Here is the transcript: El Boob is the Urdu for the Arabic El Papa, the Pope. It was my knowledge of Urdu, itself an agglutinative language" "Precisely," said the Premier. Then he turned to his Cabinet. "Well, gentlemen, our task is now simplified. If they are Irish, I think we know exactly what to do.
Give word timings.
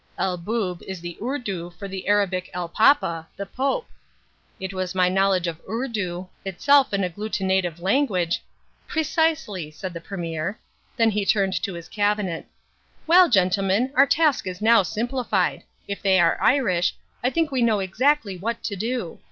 El 0.17 0.35
Boob 0.35 0.81
is 0.87 0.99
the 0.99 1.15
Urdu 1.21 1.69
for 1.77 1.87
the 1.87 2.07
Arabic 2.07 2.49
El 2.55 2.67
Papa, 2.67 3.27
the 3.37 3.45
Pope. 3.45 3.85
It 4.59 4.73
was 4.73 4.95
my 4.95 5.09
knowledge 5.09 5.45
of 5.45 5.61
Urdu, 5.69 6.27
itself 6.43 6.91
an 6.91 7.03
agglutinative 7.03 7.79
language" 7.79 8.41
"Precisely," 8.95 9.69
said 9.69 9.93
the 9.93 10.01
Premier. 10.01 10.57
Then 10.97 11.11
he 11.11 11.23
turned 11.23 11.53
to 11.61 11.75
his 11.75 11.87
Cabinet. 11.87 12.47
"Well, 13.05 13.29
gentlemen, 13.29 13.91
our 13.93 14.07
task 14.07 14.47
is 14.47 14.59
now 14.59 14.81
simplified. 14.81 15.61
If 15.87 16.01
they 16.01 16.19
are 16.19 16.41
Irish, 16.41 16.95
I 17.23 17.29
think 17.29 17.51
we 17.51 17.61
know 17.61 17.79
exactly 17.79 18.37
what 18.39 18.63
to 18.63 18.75
do. 18.75 19.19